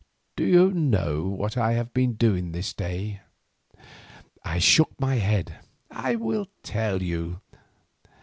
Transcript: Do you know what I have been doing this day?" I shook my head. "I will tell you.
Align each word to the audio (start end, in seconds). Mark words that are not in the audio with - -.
Do 0.35 0.43
you 0.45 0.71
know 0.71 1.27
what 1.27 1.55
I 1.57 1.73
have 1.73 1.93
been 1.93 2.13
doing 2.13 2.53
this 2.53 2.73
day?" 2.73 3.21
I 4.43 4.57
shook 4.57 4.99
my 4.99 5.17
head. 5.17 5.57
"I 5.91 6.15
will 6.15 6.47
tell 6.63 7.03
you. 7.03 7.41